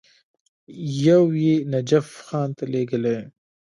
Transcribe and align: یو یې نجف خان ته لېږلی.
یو 1.07 1.23
یې 1.43 1.55
نجف 1.73 2.07
خان 2.25 2.49
ته 2.57 2.63
لېږلی. 2.71 3.17